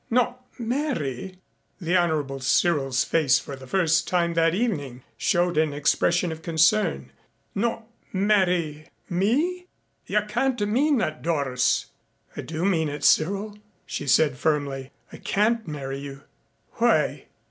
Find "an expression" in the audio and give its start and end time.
5.59-6.31